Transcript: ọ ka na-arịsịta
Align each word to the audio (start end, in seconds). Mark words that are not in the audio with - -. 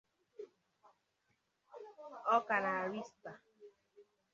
ọ 2.33 2.37
ka 2.47 2.55
na-arịsịta 2.63 3.31